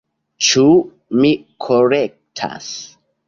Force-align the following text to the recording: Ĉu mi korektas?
Ĉu 0.45 0.63
mi 1.19 1.29
korektas? 1.67 2.73